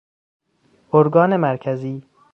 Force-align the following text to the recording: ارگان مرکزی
ارگان 0.93 1.37
مرکزی 1.37 2.03